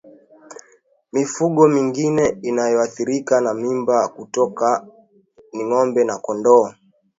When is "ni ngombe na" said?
5.53-6.17